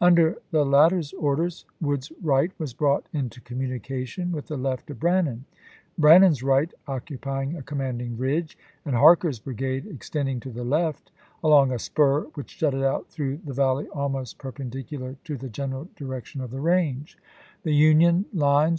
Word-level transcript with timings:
Under 0.00 0.38
the 0.52 0.64
latter's 0.64 1.12
orders. 1.14 1.64
Wood's 1.80 2.12
right 2.22 2.52
was 2.60 2.72
brought 2.72 3.06
into 3.12 3.40
communication 3.40 4.30
with 4.30 4.46
the 4.46 4.56
left 4.56 4.88
of 4.90 5.00
Brannan; 5.00 5.46
Brannan's 5.98 6.44
right 6.44 6.72
occupy 6.86 7.42
ing 7.42 7.56
a 7.56 7.62
commanding 7.64 8.16
ridge, 8.16 8.56
and 8.84 8.94
Barker's 8.94 9.40
brigade 9.40 9.88
ex 9.92 10.08
tending 10.08 10.38
to 10.42 10.50
the 10.50 10.62
left, 10.62 11.10
along 11.42 11.72
a 11.72 11.78
spur 11.80 12.22
which 12.34 12.56
jutted 12.56 12.84
out 12.84 13.08
through 13.08 13.38
the 13.38 13.52
valley 13.52 13.88
almost 13.88 14.38
perpendicular 14.38 15.16
to 15.24 15.36
the 15.36 15.48
general 15.48 15.88
direction 15.96 16.40
of 16.40 16.52
the 16.52 16.60
range; 16.60 17.18
the 17.64 17.74
Union 17.74 18.26
lines 18.32 18.78